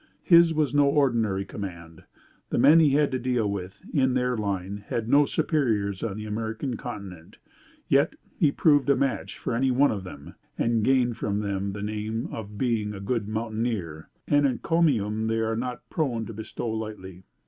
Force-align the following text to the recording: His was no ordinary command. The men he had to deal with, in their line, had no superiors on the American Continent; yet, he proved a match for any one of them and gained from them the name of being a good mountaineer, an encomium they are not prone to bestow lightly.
His 0.23 0.51
was 0.51 0.73
no 0.73 0.87
ordinary 0.87 1.45
command. 1.45 2.05
The 2.49 2.57
men 2.57 2.79
he 2.79 2.93
had 2.95 3.11
to 3.11 3.19
deal 3.19 3.47
with, 3.47 3.83
in 3.93 4.15
their 4.15 4.35
line, 4.35 4.77
had 4.87 5.07
no 5.07 5.27
superiors 5.27 6.01
on 6.01 6.17
the 6.17 6.25
American 6.25 6.75
Continent; 6.75 7.37
yet, 7.87 8.15
he 8.39 8.51
proved 8.51 8.89
a 8.89 8.95
match 8.95 9.37
for 9.37 9.53
any 9.53 9.69
one 9.69 9.91
of 9.91 10.03
them 10.03 10.33
and 10.57 10.83
gained 10.83 11.17
from 11.17 11.41
them 11.41 11.73
the 11.73 11.83
name 11.83 12.25
of 12.31 12.57
being 12.57 12.95
a 12.95 12.99
good 12.99 13.27
mountaineer, 13.27 14.09
an 14.27 14.43
encomium 14.47 15.27
they 15.27 15.37
are 15.37 15.55
not 15.55 15.87
prone 15.91 16.25
to 16.25 16.33
bestow 16.33 16.67
lightly. 16.69 17.21